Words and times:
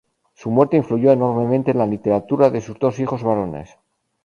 Su 0.33 0.49
muerte 0.49 0.77
influyó 0.77 1.11
enormemente 1.11 1.69
en 1.69 1.77
la 1.77 1.85
literatura 1.85 2.49
de 2.49 2.59
sus 2.59 2.79
dos 2.79 2.99
hijos 2.99 3.21
varones. 3.21 3.77